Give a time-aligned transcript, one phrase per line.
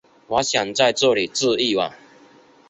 [0.25, 1.95] 我想在这里住一晚